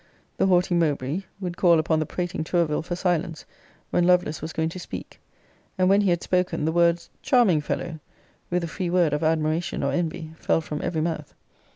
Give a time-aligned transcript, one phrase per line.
[0.37, 3.45] The haughty Mowbray would call upon the prating Tourville for silence,
[3.91, 5.19] when Lovelace was going to speak.
[5.77, 7.99] And when he had spoken, the words, Charming fellow!
[8.49, 11.35] with a free word of admiration or envy, fell from every mouth.